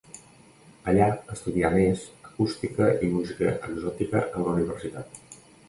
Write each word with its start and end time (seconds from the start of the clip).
Allà 0.93 1.09
estudià 1.35 1.67
a 1.69 1.71
més, 1.75 2.07
acústica 2.31 2.89
i 3.09 3.13
música 3.13 3.55
exòtica 3.71 4.25
en 4.33 4.51
la 4.51 4.59
Universitat. 4.59 5.25